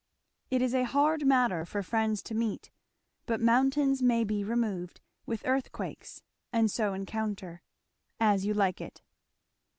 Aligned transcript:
It 0.49 0.63
is 0.63 0.73
a 0.73 0.81
hard 0.85 1.27
matter 1.27 1.63
for 1.63 1.83
friends 1.83 2.23
to 2.23 2.33
meet; 2.33 2.71
but 3.27 3.39
mountains 3.39 4.01
may 4.01 4.23
be 4.23 4.43
removed 4.43 4.99
with 5.27 5.45
earthquakes, 5.45 6.23
and 6.51 6.71
so 6.71 6.95
encounter. 6.95 7.61
As 8.19 8.43
You 8.43 8.55
Like 8.55 8.81
It. 8.81 9.03